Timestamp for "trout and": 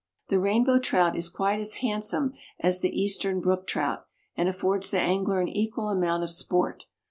3.67-4.49